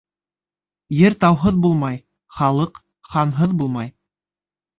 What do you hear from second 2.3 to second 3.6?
халыҡ ханһыҙ